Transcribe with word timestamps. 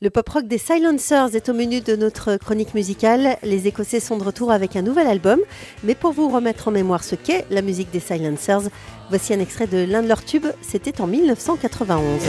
Le 0.00 0.10
pop 0.10 0.28
rock 0.28 0.46
des 0.46 0.58
Silencers 0.58 1.34
est 1.34 1.48
au 1.48 1.54
menu 1.54 1.80
de 1.80 1.96
notre 1.96 2.36
chronique 2.36 2.72
musicale. 2.72 3.36
Les 3.42 3.66
Écossais 3.66 3.98
sont 3.98 4.16
de 4.16 4.22
retour 4.22 4.52
avec 4.52 4.76
un 4.76 4.82
nouvel 4.82 5.08
album. 5.08 5.40
Mais 5.82 5.96
pour 5.96 6.12
vous 6.12 6.28
remettre 6.28 6.68
en 6.68 6.70
mémoire 6.70 7.02
ce 7.02 7.16
qu'est 7.16 7.44
la 7.50 7.62
musique 7.62 7.90
des 7.90 7.98
Silencers, 7.98 8.70
voici 9.08 9.34
un 9.34 9.40
extrait 9.40 9.66
de 9.66 9.78
l'un 9.78 10.04
de 10.04 10.06
leurs 10.06 10.24
tubes. 10.24 10.46
C'était 10.62 11.00
en 11.00 11.08
1991. 11.08 12.20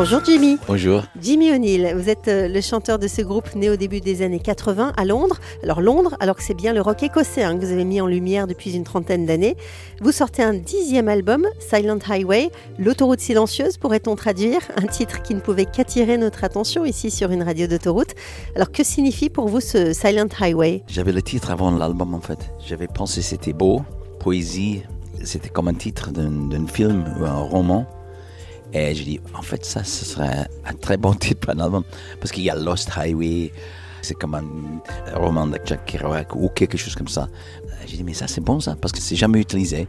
Bonjour 0.00 0.24
Jimmy. 0.24 0.56
Bonjour. 0.66 1.02
Jimmy 1.20 1.52
O'Neill, 1.52 1.92
vous 1.94 2.08
êtes 2.08 2.26
euh, 2.28 2.48
le 2.48 2.62
chanteur 2.62 2.98
de 2.98 3.06
ce 3.06 3.20
groupe 3.20 3.54
né 3.54 3.68
au 3.68 3.76
début 3.76 4.00
des 4.00 4.22
années 4.22 4.40
80 4.40 4.94
à 4.96 5.04
Londres. 5.04 5.36
Alors 5.62 5.82
Londres, 5.82 6.16
alors 6.20 6.36
que 6.36 6.42
c'est 6.42 6.54
bien 6.54 6.72
le 6.72 6.80
rock 6.80 7.02
écossais 7.02 7.42
hein, 7.42 7.54
que 7.58 7.66
vous 7.66 7.70
avez 7.70 7.84
mis 7.84 8.00
en 8.00 8.06
lumière 8.06 8.46
depuis 8.46 8.74
une 8.74 8.84
trentaine 8.84 9.26
d'années. 9.26 9.58
Vous 10.00 10.10
sortez 10.10 10.42
un 10.42 10.54
dixième 10.54 11.10
album, 11.10 11.46
Silent 11.58 11.98
Highway, 12.08 12.48
l'autoroute 12.78 13.20
silencieuse 13.20 13.76
pourrait-on 13.76 14.16
traduire, 14.16 14.62
un 14.76 14.86
titre 14.86 15.20
qui 15.20 15.34
ne 15.34 15.40
pouvait 15.40 15.66
qu'attirer 15.66 16.16
notre 16.16 16.44
attention 16.44 16.86
ici 16.86 17.10
sur 17.10 17.30
une 17.30 17.42
radio 17.42 17.66
d'autoroute. 17.66 18.14
Alors 18.56 18.72
que 18.72 18.82
signifie 18.82 19.28
pour 19.28 19.48
vous 19.48 19.60
ce 19.60 19.92
Silent 19.92 20.28
Highway? 20.40 20.82
J'avais 20.88 21.12
le 21.12 21.20
titre 21.20 21.50
avant 21.50 21.70
l'album 21.72 22.14
en 22.14 22.22
fait. 22.22 22.54
J'avais 22.66 22.88
pensé 22.88 23.20
c'était 23.20 23.52
beau, 23.52 23.82
poésie, 24.18 24.80
c'était 25.22 25.50
comme 25.50 25.68
un 25.68 25.74
titre 25.74 26.10
d'un 26.10 26.66
film 26.68 27.04
ou 27.20 27.26
un 27.26 27.40
roman. 27.40 27.86
Et 28.72 28.94
j'ai 28.94 29.04
dit, 29.04 29.20
en 29.34 29.42
fait, 29.42 29.64
ça, 29.64 29.82
ce 29.82 30.04
serait 30.04 30.46
un 30.64 30.74
très 30.74 30.96
bon 30.96 31.12
titre 31.14 31.40
pour 31.40 31.50
un 31.50 31.58
album. 31.58 31.84
Parce 32.20 32.30
qu'il 32.30 32.44
y 32.44 32.50
a 32.50 32.54
Lost 32.54 32.90
Highway, 32.96 33.52
c'est 34.02 34.14
comme 34.14 34.34
un 34.34 35.18
roman 35.18 35.46
de 35.46 35.58
Jack 35.64 35.84
Kerouac 35.86 36.34
ou 36.34 36.48
quelque 36.48 36.78
chose 36.78 36.94
comme 36.94 37.08
ça. 37.08 37.28
J'ai 37.86 37.96
dit, 37.96 38.04
mais 38.04 38.14
ça, 38.14 38.28
c'est 38.28 38.40
bon, 38.40 38.60
ça, 38.60 38.76
parce 38.80 38.92
que 38.92 39.00
c'est 39.00 39.16
jamais 39.16 39.40
utilisé. 39.40 39.88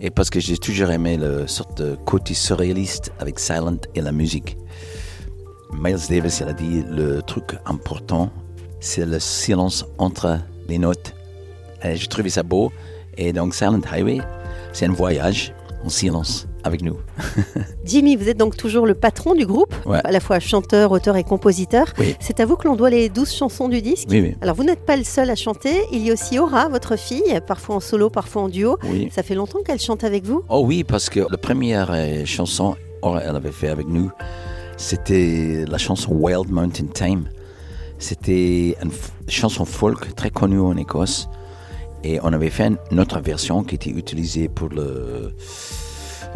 Et 0.00 0.10
parce 0.10 0.30
que 0.30 0.40
j'ai 0.40 0.56
toujours 0.56 0.90
aimé 0.90 1.18
le 1.18 1.46
sorte 1.46 1.76
de 1.82 1.94
côté 2.06 2.32
surréaliste 2.32 3.12
avec 3.18 3.38
Silent 3.38 3.76
et 3.94 4.00
la 4.00 4.12
musique. 4.12 4.56
Miles 5.72 5.98
Davis, 6.08 6.40
il 6.40 6.48
a 6.48 6.52
dit, 6.54 6.82
le 6.90 7.20
truc 7.20 7.56
important, 7.66 8.30
c'est 8.80 9.04
le 9.04 9.20
silence 9.20 9.84
entre 9.98 10.38
les 10.68 10.78
notes. 10.78 11.14
J'ai 11.84 12.06
trouvé 12.06 12.30
ça 12.30 12.42
beau. 12.42 12.72
Et 13.18 13.34
donc, 13.34 13.54
Silent 13.54 13.82
Highway, 13.92 14.20
c'est 14.72 14.86
un 14.86 14.92
voyage 14.92 15.52
en 15.84 15.90
silence 15.90 16.46
avec 16.64 16.82
nous. 16.82 16.96
Jimmy, 17.84 18.16
vous 18.16 18.28
êtes 18.28 18.36
donc 18.36 18.56
toujours 18.56 18.86
le 18.86 18.94
patron 18.94 19.34
du 19.34 19.46
groupe, 19.46 19.74
à 19.86 20.10
la 20.10 20.20
fois 20.20 20.40
chanteur, 20.40 20.92
auteur 20.92 21.16
et 21.16 21.24
compositeur. 21.24 21.92
C'est 22.20 22.40
à 22.40 22.46
vous 22.46 22.56
que 22.56 22.68
l'on 22.68 22.76
doit 22.76 22.90
les 22.90 23.08
douze 23.08 23.32
chansons 23.32 23.68
du 23.68 23.82
disque. 23.82 24.08
Oui, 24.10 24.34
Alors 24.40 24.54
vous 24.54 24.64
n'êtes 24.64 24.84
pas 24.84 24.96
le 24.96 25.04
seul 25.04 25.30
à 25.30 25.34
chanter, 25.34 25.82
il 25.92 26.06
y 26.06 26.10
a 26.10 26.12
aussi 26.12 26.38
Aura, 26.38 26.68
votre 26.68 26.96
fille, 26.96 27.40
parfois 27.46 27.76
en 27.76 27.80
solo, 27.80 28.10
parfois 28.10 28.42
en 28.42 28.48
duo. 28.48 28.78
Ça 29.10 29.22
fait 29.22 29.34
longtemps 29.34 29.60
qu'elle 29.64 29.80
chante 29.80 30.04
avec 30.04 30.24
vous? 30.24 30.42
Oh 30.48 30.62
oui, 30.64 30.84
parce 30.84 31.08
que 31.10 31.20
la 31.30 31.38
première 31.38 31.90
euh, 31.90 32.24
chanson, 32.24 32.76
Aura, 33.02 33.22
elle 33.22 33.36
avait 33.36 33.52
fait 33.52 33.68
avec 33.68 33.88
nous, 33.88 34.10
c'était 34.76 35.64
la 35.68 35.78
chanson 35.78 36.12
Wild 36.12 36.50
Mountain 36.50 36.86
Time. 36.86 37.28
C'était 37.98 38.76
une 38.82 38.90
chanson 39.28 39.66
folk 39.66 40.14
très 40.14 40.30
connue 40.30 40.58
en 40.58 40.76
Écosse. 40.76 41.28
Et 42.02 42.18
on 42.22 42.32
avait 42.32 42.48
fait 42.48 42.72
une 42.90 42.98
autre 42.98 43.20
version 43.20 43.62
qui 43.62 43.74
était 43.74 43.90
utilisée 43.90 44.48
pour 44.48 44.70
le 44.70 45.34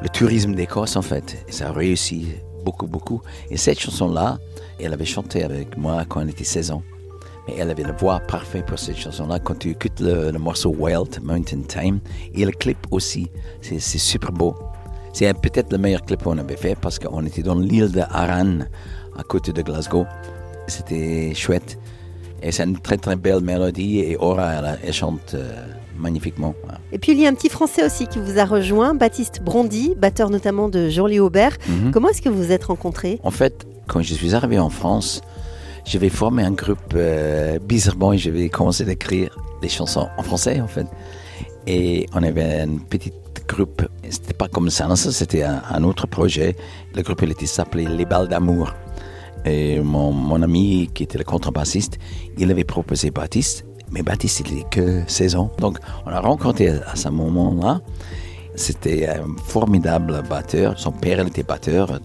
le 0.03 0.09
tourisme 0.09 0.55
d'Écosse 0.55 0.97
en 0.97 1.03
fait. 1.03 1.45
Ça 1.49 1.69
a 1.69 1.73
réussi 1.73 2.29
beaucoup, 2.65 2.87
beaucoup. 2.87 3.21
Et 3.51 3.57
cette 3.57 3.79
chanson-là, 3.79 4.39
elle 4.81 4.93
avait 4.93 5.05
chanté 5.05 5.45
avec 5.45 5.77
moi 5.77 6.05
quand 6.09 6.21
elle 6.21 6.31
était 6.31 6.45
16 6.45 6.71
ans. 6.73 6.83
Mais 7.47 7.57
elle 7.59 7.71
avait 7.71 7.83
la 7.83 7.93
voix 7.93 8.21
parfaite 8.21 8.67
pour 8.67 8.79
cette 8.79 8.97
chanson-là. 8.97 9.39
Quand 9.39 9.59
tu 9.59 9.71
écoutes 9.71 10.01
le, 10.01 10.33
morceau 10.33 10.71
Wild 10.71 11.23
Mountain 11.23 11.63
Time 11.69 12.01
et 12.35 12.45
le 12.45 12.53
clip 12.53 12.79
aussi, 12.91 13.29
c'est 13.61 13.79
super 13.79 14.33
beau. 14.33 14.55
C'est 15.13 15.33
peut-être 15.35 15.71
le 15.71 15.79
meilleur 15.79 16.03
clip 16.03 16.23
qu'on 16.23 16.39
avait 16.39 16.57
fait 16.57 16.75
parce 16.75 16.99
qu'on 16.99 17.25
était 17.25 17.43
dans 17.43 17.55
l'île 17.55 17.93
de 17.93 18.01
Arran, 18.01 18.61
à 19.17 19.23
côté 19.23 19.53
de 19.53 19.63
Glasgow. 19.63 20.07
C'était 20.67 21.35
chouette. 21.35 21.79
Et 22.45 22.53
c'est 22.53 22.65
une 22.65 22.79
très 22.79 22.99
très 22.99 23.17
belle 23.17 23.41
mélodie 23.41 24.01
et 24.01 24.17
Aura, 24.17 24.53
elle, 24.85 24.93
chante. 24.93 25.35
Euh, 25.35 25.51
magnifiquement. 25.99 26.55
Et 26.93 26.99
puis 26.99 27.13
il 27.13 27.21
y 27.21 27.27
a 27.27 27.29
un 27.29 27.35
petit 27.35 27.49
Français 27.49 27.85
aussi 27.85 28.07
qui 28.07 28.19
vous 28.19 28.39
a 28.39 28.45
rejoint, 28.45 28.95
Baptiste 28.95 29.43
Brondy, 29.43 29.95
batteur 29.97 30.29
notamment 30.29 30.69
de 30.69 30.89
Jean-Louis 30.89 31.21
Aubert. 31.21 31.57
Mhm. 31.69 31.93
Comment 31.93 32.09
est-ce 32.09 32.21
que 32.21 32.29
vous 32.29 32.43
vous 32.43 32.53
êtes 32.53 32.65
rencontrés? 32.65 33.21
En 33.23 33.31
fait, 33.31 33.65
quand 33.87 34.03
je 34.03 34.15
suis 34.15 34.35
arrivé 34.35 34.59
en 34.59 34.71
France, 34.71 35.21
j'avais 35.85 36.09
formé 36.09 36.43
un 36.43 36.51
groupe 36.51 36.95
euh, 36.95 37.59
bizarrement 37.61 38.13
et 38.13 38.19
j'avais 38.19 38.49
commencé 38.49 38.87
à 38.87 38.91
écrire 38.91 39.39
des 39.63 39.69
chansons 39.69 40.09
en 40.17 40.23
français 40.23 40.61
en 40.61 40.69
fait. 40.69 40.87
Et 41.67 42.07
on 42.13 42.23
avait 42.23 42.63
un 42.63 42.77
petit 42.91 43.13
groupe, 43.47 43.83
c'était 44.09 44.35
pas 44.35 44.49
comme 44.49 44.71
ça, 44.71 44.89
c'était 44.97 45.43
un, 45.43 45.85
autre 45.85 46.07
projet. 46.07 46.57
Le 46.95 47.03
groupe 47.03 47.21
il 47.23 47.31
était 47.31 47.47
s'appelait 47.47 47.87
Les 47.87 48.05
Balles 48.05 48.29
d'amour. 48.29 48.75
Et 49.45 49.81
mon, 49.81 50.13
mon, 50.13 50.41
ami 50.43 50.89
qui 50.95 51.03
était 51.03 51.19
le 51.19 51.25
contrebassiste, 51.25 51.99
il 52.39 52.51
avait 52.51 52.65
proposé 52.65 53.11
Baptiste 53.11 53.65
mais 53.95 54.03
Baptiste, 54.03 54.41
il 54.41 54.57
n'avait 54.57 54.69
que 54.71 55.03
16 55.07 55.37
ans. 55.37 55.53
Donc, 55.59 55.79
on 56.05 56.11
a 56.11 56.21
rencontré 56.21 56.69
à 56.69 56.97
ce 56.97 57.09
moment-là. 57.11 57.81
C'était 58.57 59.09
un 59.09 59.27
formidable 59.47 60.23
batteur. 60.29 60.79
Son 60.79 60.91
père, 60.91 61.21
il 61.21 61.29
était 61.29 61.45
batteur. 61.45 62.01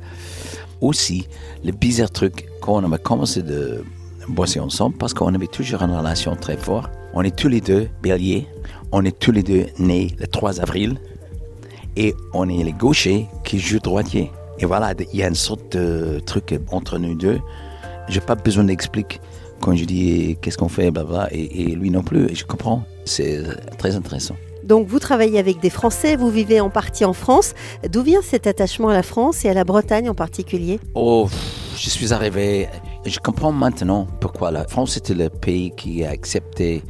Aussi, 0.82 1.28
le 1.64 1.72
bizarre 1.72 2.12
truc, 2.12 2.48
quand 2.62 2.84
on 2.84 2.92
a 2.92 2.98
commencé 3.00 3.42
de 3.42 3.84
bosser 4.28 4.60
ensemble, 4.60 4.98
parce 4.98 5.16
qu'on 5.16 5.34
avait 5.34 5.48
toujours 5.48 5.82
une 5.82 5.96
relation 5.96 6.36
très 6.36 6.58
forte. 6.58 6.92
On 7.14 7.24
est 7.24 7.36
tous 7.36 7.48
les 7.48 7.62
deux 7.62 7.90
béliers. 8.04 8.48
On 8.92 9.04
est 9.04 9.18
tous 9.18 9.32
les 9.32 9.44
deux 9.44 9.66
nés 9.80 10.16
le 10.20 10.28
3 10.28 10.62
avril. 10.62 11.00
Et 11.96 12.14
on 12.34 12.48
est 12.50 12.64
les 12.64 12.74
gauchers 12.74 13.28
qui 13.44 13.60
jouent 13.60 13.80
droitier. 13.80 14.32
Et 14.59 14.66
voilà, 14.66 14.94
il 15.14 15.20
y 15.20 15.24
a 15.24 15.28
une 15.28 15.36
sorte 15.36 15.78
de 15.78 16.20
truc 16.25 16.59
entre 16.72 16.97
nous 16.97 17.16
deux. 17.16 17.40
Je 18.09 18.20
n'ai 18.20 18.25
pas 18.25 18.36
besoin 18.36 18.66
d'expliquer 18.66 19.20
quand 19.62 19.75
je 19.75 19.86
dis 19.86 20.38
qu'est-ce 20.42 20.58
qu'on 20.58 20.70
fait, 20.70 20.92
blabla, 20.92 21.28
et, 21.31 21.62
et 21.62 21.75
lui 21.75 21.90
non 21.90 22.03
plus, 22.03 22.30
et 22.30 22.36
je 22.36 22.46
comprends. 22.46 22.84
C'est 23.06 23.44
très 23.78 23.96
intéressant. 23.96 24.36
Donc 24.64 24.88
vous 24.88 25.00
travaillez 25.00 25.40
avec 25.40 25.59
des 25.59 25.69
Français, 25.69 26.16
vous 26.16 26.30
vivez 26.30 26.59
en 26.59 26.69
partie 26.69 27.06
en 27.06 27.14
France. 27.14 27.53
D'où 27.90 28.03
vient 28.03 28.22
cet 28.22 28.48
attachement 28.48 28.90
à 28.90 28.94
la 28.94 29.03
France 29.03 29.46
et 29.46 29.50
à 29.50 29.53
la 29.53 29.64
Bretagne 29.64 30.09
en 30.09 30.14
particulier? 30.14 30.80
Oh, 30.96 31.28
je 31.75 31.90
suis 31.90 32.14
arrivé, 32.14 32.68
je 33.06 33.19
comprends 33.19 33.52
maintenant 33.52 34.08
pourquoi 34.19 34.52
la 34.52 34.68
France 34.68 34.98
était 34.98 35.14
le 35.14 35.30
pays 35.30 35.72
qui 35.75 36.03
a 36.03 36.09
accepté 36.09 36.84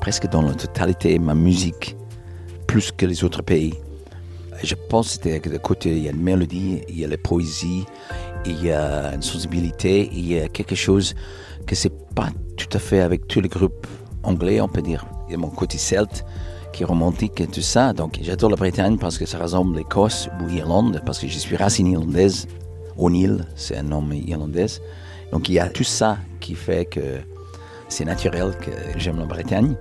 presque 0.00 0.28
dans 0.28 0.42
la 0.42 0.54
totalité 0.54 1.18
ma 1.18 1.34
musique 1.34 1.96
plus 2.66 2.92
que 2.92 3.06
les 3.06 3.24
autres 3.24 3.42
pays. 3.42 3.74
Je 4.62 4.74
pense 4.74 5.18
que 5.18 5.48
de 5.48 5.58
côté, 5.58 5.90
il 5.90 6.04
y 6.04 6.08
a 6.08 6.12
une 6.12 6.22
mélodie, 6.22 6.82
il 6.88 6.98
y 6.98 7.04
a 7.04 7.08
la 7.08 7.18
poésie, 7.18 7.84
il 8.44 8.64
y 8.64 8.70
a 8.70 9.14
une 9.14 9.22
sensibilité, 9.22 10.08
il 10.12 10.26
y 10.32 10.38
a 10.38 10.48
quelque 10.48 10.74
chose 10.74 11.14
que 11.66 11.74
c'est 11.74 11.92
pas 12.14 12.28
tout 12.56 12.68
à 12.72 12.78
fait 12.78 13.00
avec 13.00 13.26
tous 13.28 13.40
les 13.40 13.48
groupes 13.48 13.86
anglais, 14.22 14.60
on 14.60 14.68
peut 14.68 14.82
dire. 14.82 15.06
Il 15.28 15.32
y 15.32 15.34
a 15.34 15.38
mon 15.38 15.50
côté 15.50 15.78
celte 15.78 16.24
qui 16.72 16.82
est 16.82 16.86
romantique 16.86 17.40
et 17.40 17.46
tout 17.46 17.60
ça. 17.62 17.92
Donc 17.92 18.18
j'adore 18.22 18.50
la 18.50 18.56
Bretagne 18.56 18.98
parce 18.98 19.18
que 19.18 19.26
ça 19.26 19.38
ressemble 19.38 19.76
à 19.76 19.78
l'Écosse 19.78 20.28
ou 20.40 20.46
l'Irlande, 20.46 21.02
parce 21.04 21.18
que 21.18 21.26
je 21.26 21.38
suis 21.38 21.56
racine 21.56 21.88
irlandaise. 21.88 22.46
O'Neill, 22.96 23.44
c'est 23.56 23.76
un 23.76 23.82
nom 23.82 24.02
irlandais. 24.10 24.66
Donc 25.32 25.48
il 25.48 25.54
y 25.54 25.58
a 25.58 25.68
tout 25.68 25.84
ça 25.84 26.18
qui 26.40 26.54
fait 26.54 26.86
que 26.86 27.20
c'est 27.88 28.04
naturel 28.04 28.56
que 28.60 28.70
j'aime 28.98 29.18
la 29.18 29.26
Bretagne. 29.26 29.76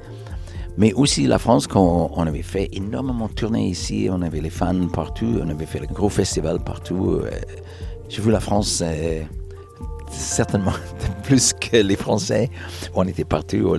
Mais 0.77 0.93
aussi 0.93 1.25
la 1.25 1.39
France, 1.39 1.67
quand 1.67 2.11
on 2.13 2.27
avait 2.27 2.41
fait 2.41 2.69
énormément 2.73 3.27
de 3.27 3.33
tournées 3.33 3.67
ici, 3.67 4.09
on 4.11 4.21
avait 4.21 4.41
les 4.41 4.49
fans 4.49 4.87
partout, 4.87 5.39
on 5.41 5.49
avait 5.49 5.65
fait 5.65 5.79
le 5.79 5.87
gros 5.87 6.09
festival 6.09 6.59
partout. 6.59 7.21
Euh, 7.23 7.29
j'ai 8.09 8.21
vu 8.21 8.29
la 8.29 8.41
France 8.41 8.83
euh, 8.85 9.21
certainement 10.11 10.73
plus 11.23 11.53
que 11.53 11.77
les 11.77 11.95
Français. 11.95 12.49
On 12.93 13.07
était 13.07 13.23
partout 13.23 13.77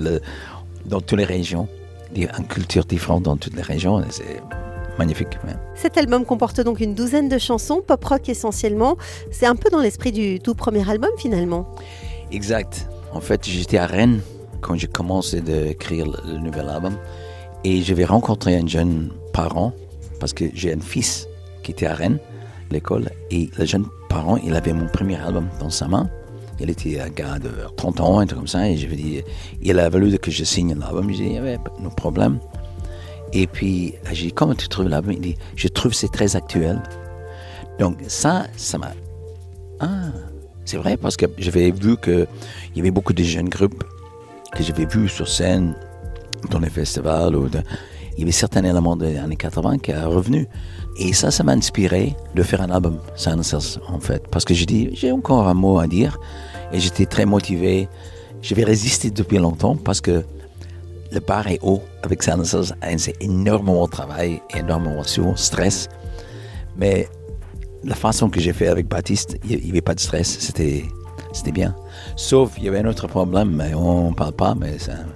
dans 0.87 1.00
toutes 1.00 1.19
les 1.19 1.25
régions, 1.25 1.69
une 2.14 2.46
culture 2.48 2.84
différente 2.84 3.25
dans 3.25 3.37
toutes 3.37 3.56
les 3.56 3.62
régions. 3.62 4.02
C'est 4.10 4.40
magnifique. 4.99 5.38
Cet 5.75 5.99
album 5.99 6.25
comporte 6.25 6.62
donc 6.62 6.81
une 6.81 6.94
douzaine 6.94 7.28
de 7.28 7.37
chansons, 7.38 7.82
pop 7.87 8.02
rock 8.02 8.28
essentiellement. 8.31 8.96
C'est 9.31 9.46
un 9.46 9.56
peu 9.56 9.69
dans 9.69 9.81
l'esprit 9.81 10.12
du 10.12 10.40
tout 10.40 10.54
premier 10.54 10.88
album 10.88 11.10
finalement. 11.19 11.69
Exact. 12.32 12.88
En 13.12 13.20
fait, 13.20 13.46
j'étais 13.46 13.78
à 13.78 13.87
Rennes 13.87 14.20
quand 14.60 14.76
j'ai 14.76 14.86
commencé 14.86 15.40
d'écrire 15.40 16.06
le 16.24 16.38
nouvel 16.38 16.68
album 16.68 16.96
et 17.64 17.82
je 17.82 17.94
vais 17.94 18.04
rencontrer 18.04 18.56
un 18.56 18.66
jeune 18.66 19.10
parent 19.32 19.72
parce 20.20 20.32
que 20.32 20.44
j'ai 20.54 20.72
un 20.72 20.80
fils 20.80 21.28
qui 21.62 21.72
était 21.72 21.86
à 21.86 21.94
Rennes, 21.94 22.18
l'école, 22.70 23.10
et 23.30 23.50
le 23.58 23.64
jeune 23.64 23.86
parent, 24.08 24.36
il 24.36 24.54
avait 24.54 24.72
mon 24.72 24.86
premier 24.86 25.16
album 25.16 25.48
dans 25.60 25.70
sa 25.70 25.88
main. 25.88 26.08
Il 26.58 26.70
était 26.70 27.00
un 27.00 27.08
gars 27.08 27.38
de 27.38 27.50
30 27.76 28.00
ans, 28.00 28.18
un 28.20 28.26
truc 28.26 28.38
comme 28.38 28.48
ça, 28.48 28.68
et 28.68 28.76
je 28.76 28.86
lui 28.86 28.96
dit, 28.96 29.22
il 29.60 29.78
a 29.78 29.88
voulu 29.88 30.16
que 30.18 30.30
je 30.30 30.44
signe 30.44 30.74
l'album. 30.78 31.10
Je 31.10 31.16
dit, 31.16 31.24
il 31.24 31.32
y 31.32 31.38
avait 31.38 31.58
nos 31.80 31.90
problèmes. 31.90 32.38
Et 33.32 33.46
puis, 33.46 33.94
j'ai 34.12 34.28
dit, 34.28 34.32
comment 34.32 34.54
tu 34.54 34.68
trouves 34.68 34.88
l'album? 34.88 35.12
Il 35.12 35.20
dit, 35.20 35.36
je 35.54 35.68
trouve 35.68 35.92
que 35.92 35.98
c'est 35.98 36.12
très 36.12 36.34
actuel. 36.34 36.80
Donc 37.78 37.98
ça, 38.06 38.46
ça 38.56 38.78
m'a... 38.78 38.92
Ah, 39.80 40.12
c'est 40.64 40.78
vrai, 40.78 40.96
parce 40.96 41.16
que 41.16 41.26
j'avais 41.36 41.70
vu 41.70 41.96
qu'il 41.98 42.26
y 42.74 42.80
avait 42.80 42.90
beaucoup 42.90 43.12
de 43.12 43.22
jeunes 43.22 43.50
groupes 43.50 43.84
que 44.56 44.64
j'avais 44.64 44.86
vus 44.86 45.08
sur 45.08 45.28
scène 45.28 45.74
dans 46.50 46.58
les 46.58 46.70
festivals. 46.70 47.34
Il 48.14 48.20
y 48.20 48.22
avait 48.22 48.32
certains 48.32 48.64
éléments 48.64 48.96
des 48.96 49.18
années 49.18 49.36
80 49.36 49.78
qui 49.78 49.92
sont 49.92 50.10
revenus. 50.10 50.46
Et 50.98 51.12
ça, 51.12 51.30
ça 51.30 51.44
m'a 51.44 51.52
inspiré 51.52 52.16
de 52.34 52.42
faire 52.42 52.62
un 52.62 52.70
album, 52.70 52.98
Silencers, 53.16 53.78
en 53.88 54.00
fait. 54.00 54.26
Parce 54.28 54.44
que 54.46 54.54
j'ai 54.54 54.64
dit, 54.64 54.88
j'ai 54.94 55.12
encore 55.12 55.46
un 55.46 55.54
mot 55.54 55.78
à 55.78 55.86
dire. 55.86 56.18
Et 56.72 56.80
j'étais 56.80 57.04
très 57.04 57.26
motivé. 57.26 57.88
Je 58.40 58.54
vais 58.54 58.64
résister 58.64 59.10
depuis 59.10 59.38
longtemps 59.38 59.76
parce 59.76 60.00
que 60.00 60.24
le 61.12 61.20
bar 61.20 61.46
est 61.48 61.58
haut 61.62 61.82
avec 62.02 62.22
Silencers. 62.22 62.72
C'est 62.96 63.22
énormément 63.22 63.84
de 63.84 63.90
travail, 63.90 64.40
énormément 64.56 65.02
de 65.02 65.36
stress. 65.36 65.88
Mais 66.78 67.08
la 67.84 67.94
façon 67.94 68.30
que 68.30 68.40
j'ai 68.40 68.54
fait 68.54 68.68
avec 68.68 68.88
Baptiste, 68.88 69.36
il 69.44 69.62
n'y 69.62 69.70
avait 69.70 69.82
pas 69.82 69.94
de 69.94 70.00
stress. 70.00 70.38
C'était, 70.40 70.84
c'était 71.36 71.52
bien. 71.52 71.74
Sauf, 72.16 72.54
il 72.56 72.64
y 72.64 72.68
avait 72.68 72.78
un 72.78 72.86
autre 72.86 73.06
problème, 73.06 73.50
mais 73.50 73.74
on 73.74 74.10
ne 74.10 74.14
parle 74.14 74.32
pas, 74.32 74.54
mais 74.58 74.78
c'est 74.78 74.92
un 74.92 75.06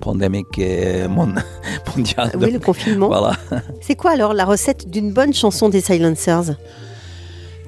pandémie 0.00 0.44
mondial. 1.16 2.30
Oui, 2.38 2.50
le 2.50 2.58
confinement. 2.58 3.08
Voilà. 3.08 3.32
C'est 3.80 3.96
quoi 3.96 4.12
alors 4.12 4.34
la 4.34 4.44
recette 4.44 4.90
d'une 4.90 5.12
bonne 5.12 5.32
chanson 5.32 5.68
des 5.68 5.80
Silencers 5.80 6.54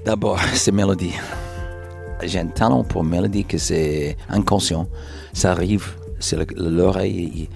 D'abord, 0.05 0.38
c'est 0.55 0.73
mélodie. 0.73 1.14
J'ai 2.23 2.41
un 2.41 2.49
talent 2.49 2.85
pour 2.85 3.03
mélodie 3.03 3.44
que 3.44 3.59
c'est 3.59 4.17
inconscient. 4.29 4.88
Ça 5.32 5.53
arrive, 5.53 5.94
c'est 6.20 6.37
l'oreille 6.56 7.49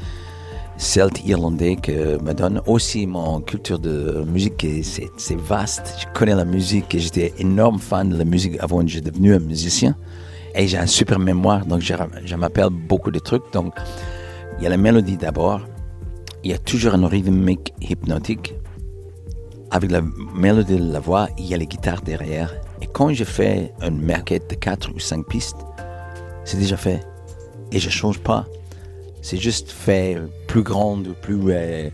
celte 0.78 1.24
irlandais 1.24 1.76
que 1.76 2.20
me 2.22 2.32
donne 2.32 2.60
aussi 2.66 3.06
mon 3.06 3.40
culture 3.40 3.78
de 3.78 4.24
musique. 4.26 4.66
C'est 4.82 5.38
vaste. 5.38 5.96
Je 6.00 6.18
connais 6.18 6.34
la 6.34 6.44
musique 6.44 6.94
et 6.94 6.98
j'étais 6.98 7.32
énorme 7.38 7.78
fan 7.78 8.08
de 8.08 8.16
la 8.16 8.24
musique 8.24 8.56
avant 8.60 8.80
que 8.82 8.88
je 8.88 9.00
devenu 9.00 9.34
un 9.34 9.38
musicien. 9.38 9.96
Et 10.58 10.66
j'ai 10.68 10.78
un 10.78 10.86
super 10.86 11.18
mémoire, 11.18 11.66
donc 11.66 11.82
je, 11.82 12.34
m'appelle 12.34 12.70
beaucoup 12.70 13.10
de 13.10 13.18
trucs. 13.18 13.52
Donc, 13.52 13.74
il 14.56 14.64
y 14.64 14.66
a 14.66 14.70
la 14.70 14.78
mélodie 14.78 15.18
d'abord. 15.18 15.60
Il 16.42 16.50
y 16.50 16.54
a 16.54 16.58
toujours 16.58 16.94
une 16.94 17.04
rythmique 17.04 17.74
hypnotique. 17.82 18.54
Avec 19.70 19.90
la 19.90 20.00
mélodie 20.34 20.78
de 20.78 20.92
la 20.92 21.00
voix, 21.00 21.28
il 21.36 21.44
y 21.44 21.52
a 21.52 21.58
les 21.58 21.66
guitares 21.66 22.00
derrière. 22.00 22.54
Et 22.80 22.86
quand 22.86 23.12
je 23.12 23.24
fais 23.24 23.72
une 23.82 24.00
maquette 24.00 24.48
de 24.48 24.54
4 24.54 24.94
ou 24.94 24.98
5 24.98 25.26
pistes, 25.26 25.58
c'est 26.44 26.56
déjà 26.56 26.78
fait. 26.78 27.00
Et 27.70 27.78
je 27.78 27.86
ne 27.86 27.92
change 27.92 28.20
pas. 28.20 28.46
C'est 29.20 29.36
juste 29.36 29.70
fait 29.70 30.16
plus 30.46 30.62
grande, 30.62 31.14
plus, 31.20 31.38
euh, 31.48 31.90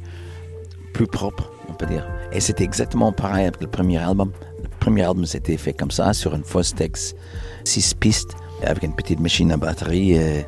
plus 0.93 1.09
propre, 1.09 1.51
on 1.69 1.73
peut 1.73 1.87
dire. 1.87 2.07
Et 2.31 2.39
c'était 2.39 2.63
exactement 2.65 3.11
pareil 3.11 3.47
avec 3.47 3.61
le 3.61 3.67
premier 3.67 3.99
album. 3.99 4.31
Le 4.63 4.69
premier 4.79 5.03
album, 5.03 5.27
c'était 5.27 5.57
fait 5.57 5.73
comme 5.73 5.91
ça, 5.91 6.13
sur 6.13 6.35
une 6.35 6.45
Fostex 6.45 7.17
6 7.65 7.95
pistes, 7.95 8.37
avec 8.65 8.83
une 8.83 8.95
petite 8.95 9.21
machine 9.21 9.53
à 9.53 9.57
batterie. 9.57 10.19
Euh, 10.19 10.41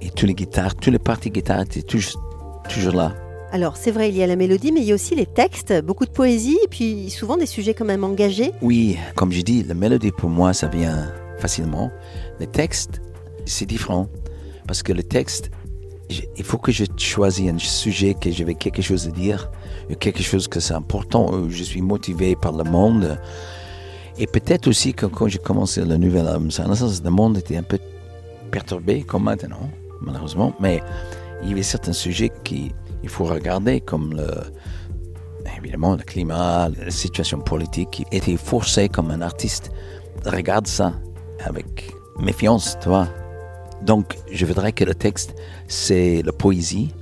et 0.00 0.10
toutes 0.10 0.28
les 0.28 0.34
guitares, 0.34 0.74
toutes 0.74 0.92
les 0.92 0.98
parties 0.98 1.30
guitare 1.30 1.60
étaient 1.62 1.82
toujours, 1.82 2.20
toujours 2.68 2.92
là. 2.92 3.14
Alors 3.52 3.76
c'est 3.76 3.90
vrai, 3.90 4.08
il 4.08 4.16
y 4.16 4.22
a 4.22 4.26
la 4.26 4.36
mélodie, 4.36 4.72
mais 4.72 4.80
il 4.80 4.86
y 4.86 4.92
a 4.92 4.94
aussi 4.94 5.14
les 5.14 5.26
textes, 5.26 5.74
beaucoup 5.82 6.06
de 6.06 6.10
poésie, 6.10 6.58
et 6.64 6.68
puis 6.68 7.10
souvent 7.10 7.36
des 7.36 7.46
sujets 7.46 7.74
quand 7.74 7.84
même 7.84 8.02
engagés. 8.02 8.50
Oui, 8.62 8.98
comme 9.14 9.30
je 9.30 9.42
dis, 9.42 9.62
la 9.62 9.74
mélodie 9.74 10.10
pour 10.10 10.30
moi, 10.30 10.54
ça 10.54 10.68
vient 10.68 11.12
facilement. 11.38 11.90
Les 12.40 12.46
textes, 12.46 13.02
c'est 13.44 13.66
différent, 13.66 14.08
parce 14.66 14.82
que 14.82 14.92
le 14.92 15.02
texte, 15.02 15.50
il 16.36 16.44
faut 16.44 16.58
que 16.58 16.72
je 16.72 16.84
choisisse 16.96 17.50
un 17.50 17.58
sujet 17.58 18.14
que 18.14 18.30
j'avais 18.30 18.54
quelque 18.54 18.80
chose 18.82 19.06
à 19.06 19.10
dire, 19.10 19.50
quelque 20.00 20.22
chose 20.22 20.48
que 20.48 20.58
c'est 20.58 20.74
important, 20.74 21.30
où 21.32 21.50
je 21.50 21.62
suis 21.62 21.82
motivé 21.82 22.34
par 22.36 22.52
le 22.52 22.64
monde. 22.64 23.18
Et 24.18 24.26
peut-être 24.26 24.68
aussi 24.68 24.92
que 24.92 25.06
quand 25.06 25.28
j'ai 25.28 25.38
commencé 25.38 25.84
le 25.84 25.96
nouvel 25.96 26.26
album, 26.26 26.48
le 26.48 27.10
monde 27.10 27.38
était 27.38 27.56
un 27.56 27.62
peu 27.62 27.78
perturbé 28.50 29.02
comme 29.02 29.24
maintenant, 29.24 29.70
malheureusement, 30.00 30.54
mais 30.60 30.82
il 31.42 31.48
y 31.48 31.52
avait 31.52 31.62
certains 31.62 31.92
sujets 31.92 32.30
qu'il 32.44 32.72
faut 33.06 33.24
regarder, 33.24 33.80
comme 33.80 34.14
le, 34.14 34.28
évidemment 35.58 35.96
le 35.96 36.02
climat, 36.02 36.68
la 36.68 36.90
situation 36.90 37.40
politique, 37.40 37.90
qui 37.90 38.06
était 38.12 38.36
forcé 38.36 38.88
comme 38.88 39.10
un 39.10 39.22
artiste. 39.22 39.70
Regarde 40.24 40.66
ça 40.66 40.92
avec 41.44 41.90
méfiance, 42.18 42.76
tu 42.80 42.88
vois. 42.88 43.08
Donc, 43.82 44.16
je 44.30 44.46
voudrais 44.46 44.72
que 44.72 44.84
le 44.84 44.94
texte, 44.94 45.34
c'est 45.66 46.22
la 46.22 46.32
poésie, 46.32 46.94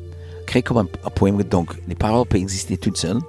créé 0.47 0.63
comme 0.63 0.79
un, 0.79 1.11
poème. 1.11 1.43
Donc, 1.43 1.75
les 1.89 1.95
paroles 1.95 2.27
peuvent 2.27 2.41
exister 2.41 2.79
toutes 2.79 2.97
seules. 2.97 3.21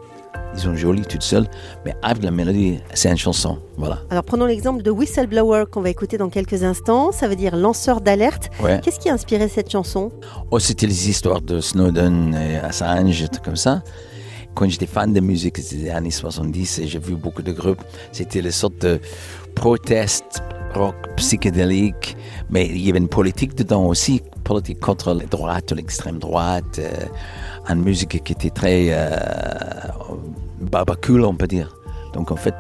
Ils 0.53 0.59
sont 0.59 0.75
jolies 0.75 1.05
toutes 1.05 1.23
seules, 1.23 1.47
mais 1.85 1.95
avec 2.01 2.23
la 2.23 2.31
mélodie, 2.31 2.79
c'est 2.93 3.09
une 3.09 3.17
chanson. 3.17 3.59
Voilà. 3.77 3.99
Alors, 4.09 4.23
prenons 4.23 4.45
l'exemple 4.45 4.83
de 4.83 4.91
Whistleblower 4.91 5.65
qu'on 5.71 5.81
va 5.81 5.89
écouter 5.89 6.17
dans 6.17 6.29
quelques 6.29 6.63
instants. 6.63 7.11
Ça 7.11 7.27
veut 7.27 7.35
dire 7.35 7.55
lanceur 7.55 8.01
d'alerte. 8.01 8.49
Qu'est-ce 8.83 8.99
qui 8.99 9.09
a 9.09 9.13
inspiré 9.13 9.47
cette 9.47 9.71
chanson? 9.71 10.11
Oh, 10.51 10.59
c'était 10.59 10.87
les 10.87 11.09
histoires 11.09 11.41
de 11.41 11.61
Snowden 11.61 12.35
et 12.35 12.57
Assange, 12.57 13.25
tout 13.31 13.41
comme 13.43 13.55
ça 13.55 13.81
quand 14.53 14.69
j'étais 14.69 14.85
fan 14.85 15.13
de 15.13 15.21
musique, 15.21 15.57
c'était 15.57 15.83
les 15.83 15.89
années 15.91 16.11
70 16.11 16.79
et 16.79 16.87
j'ai 16.87 16.99
vu 16.99 17.15
beaucoup 17.15 17.41
de 17.41 17.53
groupes, 17.53 17.81
c'était 18.11 18.41
les 18.41 18.51
sortes 18.51 18.81
de 18.81 18.99
protestes 19.55 20.43
rock 20.73 20.95
psychédélique, 21.17 22.15
mais 22.49 22.67
il 22.67 22.81
y 22.81 22.89
avait 22.89 22.99
une 22.99 23.09
politique 23.09 23.55
dedans 23.55 23.85
aussi, 23.85 24.21
politique 24.51 24.81
contre 24.81 25.13
les 25.13 25.27
droites, 25.27 25.71
l'extrême 25.71 26.19
droite, 26.19 26.77
euh, 26.79 27.69
une 27.69 27.83
musique 27.83 28.21
qui 28.21 28.33
était 28.33 28.49
très 28.49 28.87
euh, 28.89 29.09
on 31.31 31.35
peut 31.35 31.47
dire. 31.47 31.73
Donc 32.13 32.31
en 32.31 32.35
fait, 32.35 32.59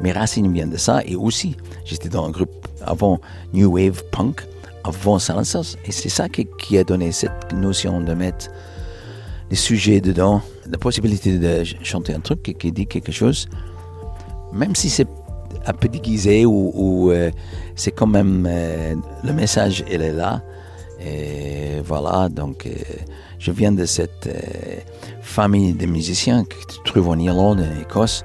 mes 0.00 0.12
racines 0.12 0.52
viennent 0.52 0.70
de 0.70 0.76
ça, 0.76 1.02
et 1.04 1.16
aussi, 1.16 1.56
j'étais 1.84 2.08
dans 2.08 2.24
un 2.26 2.30
groupe 2.30 2.68
avant 2.86 3.18
New 3.52 3.68
Wave 3.74 4.04
Punk, 4.12 4.42
avant 4.84 5.18
Silencers, 5.18 5.76
et 5.84 5.90
c'est 5.90 6.08
ça 6.08 6.28
qui, 6.28 6.78
a 6.78 6.84
donné 6.84 7.10
cette 7.10 7.52
notion 7.52 8.00
de 8.00 8.14
mettre 8.14 8.46
des 9.50 9.56
sujets 9.56 10.00
dedans, 10.00 10.42
la 10.70 10.78
possibilité 10.78 11.38
de 11.38 11.64
chanter 11.82 12.14
un 12.14 12.20
truc 12.20 12.44
qui, 12.44 12.54
qui 12.54 12.70
dit 12.70 12.86
quelque 12.86 13.10
chose, 13.10 13.48
même 14.52 14.76
si 14.76 14.88
c'est 14.90 15.08
un 15.66 15.72
peu 15.72 15.88
déguisé 15.88 16.46
ou, 16.46 17.10
euh, 17.10 17.30
c'est 17.74 17.90
quand 17.90 18.06
même 18.06 18.46
euh, 18.48 18.94
le 19.24 19.32
message 19.32 19.84
il 19.90 20.02
est 20.02 20.12
là 20.12 20.42
et 21.04 21.80
voilà 21.84 22.28
donc 22.28 22.66
euh, 22.66 22.70
je 23.38 23.50
viens 23.50 23.72
de 23.72 23.84
cette 23.86 24.28
famille 25.20 25.72
de 25.72 25.86
musiciens 25.86 26.44
que 26.44 26.56
tu 26.68 26.78
trouves 26.84 27.08
en 27.08 27.18
Irlande 27.18 27.60
en 27.60 27.80
Écosse 27.80 28.24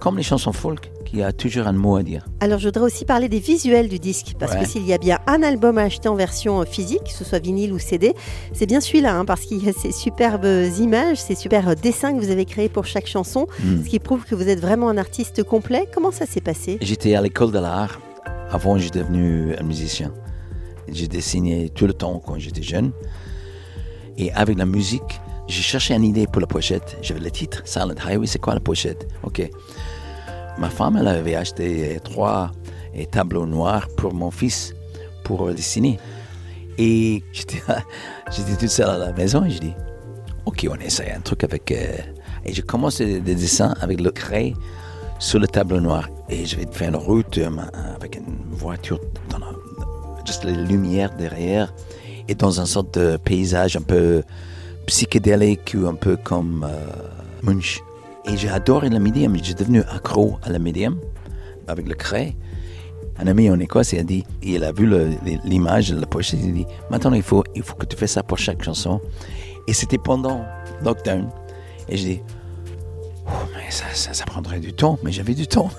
comme 0.00 0.16
les 0.16 0.22
chansons 0.22 0.52
folk 0.52 0.90
qui 1.04 1.22
a 1.22 1.32
toujours 1.32 1.66
un 1.66 1.72
mot 1.72 1.96
à 1.96 2.02
dire. 2.02 2.24
Alors 2.40 2.58
je 2.58 2.68
voudrais 2.68 2.84
aussi 2.84 3.04
parler 3.04 3.28
des 3.28 3.40
visuels 3.40 3.88
du 3.88 3.98
disque, 3.98 4.34
parce 4.38 4.54
que 4.54 4.64
s'il 4.64 4.86
y 4.86 4.92
a 4.92 4.98
bien 4.98 5.18
un 5.26 5.42
album 5.42 5.76
à 5.78 5.82
acheter 5.82 6.08
en 6.08 6.14
version 6.14 6.64
physique, 6.64 7.04
que 7.04 7.12
ce 7.12 7.24
soit 7.24 7.40
vinyle 7.40 7.72
ou 7.72 7.78
CD, 7.78 8.14
c'est 8.52 8.66
bien 8.66 8.80
celui-là, 8.80 9.16
hein, 9.16 9.24
parce 9.24 9.42
qu'il 9.42 9.64
y 9.64 9.68
a 9.68 9.72
ces 9.72 9.92
superbes 9.92 10.46
images, 10.78 11.18
ces 11.18 11.34
super 11.34 11.74
dessins 11.74 12.16
que 12.16 12.24
vous 12.24 12.30
avez 12.30 12.44
créés 12.44 12.68
pour 12.68 12.86
chaque 12.86 13.06
chanson, 13.06 13.46
hmm. 13.62 13.84
ce 13.84 13.88
qui 13.88 13.98
prouve 13.98 14.24
que 14.24 14.34
vous 14.34 14.48
êtes 14.48 14.60
vraiment 14.60 14.88
un 14.88 14.98
artiste 14.98 15.42
complet. 15.42 15.86
Comment 15.92 16.12
ça 16.12 16.26
s'est 16.26 16.40
passé? 16.40 16.78
J'étais 16.80 17.14
à 17.14 17.20
l'école 17.20 17.50
de 17.50 17.58
l'art, 17.58 18.00
avant 18.50 18.76
je 18.76 18.82
suis 18.82 18.90
devenu 18.92 19.54
un 19.58 19.64
musicien. 19.64 20.12
J'ai 20.88 21.08
dessiné 21.08 21.68
tout 21.70 21.86
le 21.86 21.92
temps 21.92 22.20
quand 22.24 22.38
j'étais 22.38 22.62
jeune. 22.62 22.92
Et 24.16 24.32
avec 24.32 24.58
la 24.58 24.66
musique, 24.66 25.20
j'ai 25.46 25.62
cherché 25.62 25.94
une 25.94 26.04
idée 26.04 26.26
pour 26.26 26.40
la 26.40 26.46
pochette. 26.46 26.98
J'avais 27.02 27.20
le 27.20 27.30
titre, 27.30 27.62
Silent 27.64 27.94
Highway, 28.04 28.26
c'est 28.26 28.38
quoi 28.38 28.54
la 28.54 28.60
pochette? 28.60 29.08
Ok. 29.22 29.48
Ma 30.58 30.68
femme, 30.68 30.96
elle 30.96 31.08
avait 31.08 31.36
acheté 31.36 31.98
trois 32.04 32.52
tableaux 33.10 33.46
noirs 33.46 33.88
pour 33.96 34.12
mon 34.12 34.30
fils, 34.30 34.74
pour 35.24 35.52
dessiner. 35.52 35.98
Et 36.78 37.22
j'étais, 37.32 37.62
j'étais 38.30 38.56
toute 38.56 38.68
seule 38.68 38.90
à 38.90 38.98
la 38.98 39.12
maison 39.12 39.44
et 39.44 39.50
je 39.50 39.58
dis, 39.58 39.74
ok, 40.46 40.66
on 40.70 40.80
essaie 40.80 41.12
un 41.12 41.20
truc 41.20 41.44
avec... 41.44 41.70
Euh, 41.72 41.96
et 42.44 42.54
je 42.54 42.62
commence 42.62 42.98
des 43.00 43.20
dessins 43.20 43.74
avec 43.80 44.00
le 44.00 44.10
craie 44.10 44.54
sur 45.18 45.38
le 45.38 45.46
tableau 45.46 45.80
noir. 45.80 46.08
Et 46.28 46.46
je 46.46 46.56
vais 46.56 46.66
faire 46.70 46.88
une 46.88 46.96
route 46.96 47.38
euh, 47.38 47.50
avec 47.94 48.16
une 48.16 48.38
voiture, 48.50 49.00
dans 49.28 49.38
juste 50.30 50.44
les 50.44 50.54
lumières 50.54 51.10
derrière, 51.16 51.74
et 52.28 52.36
dans 52.36 52.60
un 52.60 52.64
sorte 52.64 52.96
de 52.96 53.16
paysage 53.16 53.74
un 53.76 53.82
peu 53.82 54.22
psychédélique 54.86 55.74
ou 55.76 55.88
un 55.88 55.96
peu 55.96 56.16
comme 56.16 56.64
euh, 56.68 57.42
Munch. 57.42 57.80
Et 58.26 58.36
j'ai 58.36 58.48
adoré 58.48 58.90
le 58.90 59.00
médium. 59.00 59.36
J'ai 59.42 59.54
devenu 59.54 59.80
accro 59.90 60.38
à 60.44 60.50
la 60.50 60.60
médium 60.60 61.00
avec 61.66 61.88
le 61.88 61.96
craie. 61.96 62.36
Un 63.18 63.26
ami 63.26 63.50
en 63.50 63.58
Écosse, 63.58 63.92
il 63.92 63.98
a 63.98 64.04
dit, 64.04 64.24
il 64.40 64.62
a 64.62 64.70
vu 64.70 64.88
l'image 65.44 65.90
de 65.90 65.98
la 65.98 66.06
pochette, 66.06 66.38
il 66.44 66.50
a 66.50 66.52
dit, 66.52 66.66
maintenant 66.90 67.12
il 67.12 67.24
faut, 67.24 67.42
il 67.56 67.64
faut 67.64 67.74
que 67.74 67.86
tu 67.86 67.96
fasses 67.96 68.12
ça 68.12 68.22
pour 68.22 68.38
chaque 68.38 68.62
chanson. 68.62 69.00
Et 69.66 69.72
c'était 69.72 69.98
pendant 69.98 70.44
lockdown. 70.84 71.28
Et 71.88 71.96
j'ai 71.96 72.08
dit, 72.14 72.20
oh, 73.26 73.32
ça, 73.68 74.14
ça, 74.14 74.24
prendrait 74.26 74.60
du 74.60 74.72
temps, 74.74 74.96
mais 75.02 75.10
j'avais 75.10 75.34
du 75.34 75.48
temps. 75.48 75.70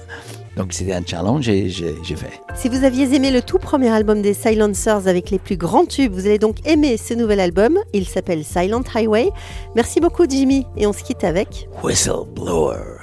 Donc 0.57 0.73
c'était 0.73 0.93
un 0.93 1.03
challenge 1.05 1.47
et 1.49 1.69
j'ai 1.69 2.15
fait. 2.15 2.41
Si 2.55 2.69
vous 2.69 2.83
aviez 2.83 3.13
aimé 3.15 3.31
le 3.31 3.41
tout 3.41 3.57
premier 3.57 3.89
album 3.89 4.21
des 4.21 4.33
Silencers 4.33 5.07
avec 5.07 5.29
les 5.29 5.39
plus 5.39 5.57
grands 5.57 5.85
tubes, 5.85 6.13
vous 6.13 6.25
allez 6.25 6.39
donc 6.39 6.57
aimer 6.65 6.97
ce 6.97 7.13
nouvel 7.13 7.39
album. 7.39 7.77
Il 7.93 8.07
s'appelle 8.07 8.43
Silent 8.43 8.83
Highway. 8.93 9.29
Merci 9.75 9.99
beaucoup 9.99 10.25
Jimmy 10.29 10.65
et 10.77 10.87
on 10.87 10.93
se 10.93 11.03
quitte 11.03 11.23
avec 11.23 11.67
Whistleblower. 11.83 13.00